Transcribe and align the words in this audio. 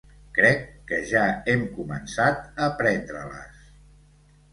Crec 0.35 0.61
que 0.91 0.97
ja 1.09 1.25
hem 1.53 1.61
començat 1.75 2.47
a 2.69 2.71
prendre-les. 2.81 3.61